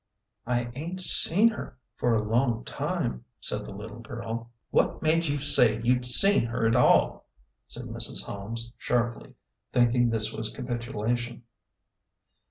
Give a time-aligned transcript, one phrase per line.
[0.47, 4.49] "I ain't seen her for a long time," said the little girl.
[4.71, 7.27] "What made you say you'd seen her at all?"
[7.67, 8.23] said Mrs.
[8.23, 9.35] Holmes, sharply,
[9.71, 11.43] thinking this was capitulation.